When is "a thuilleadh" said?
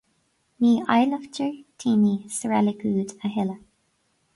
3.13-3.63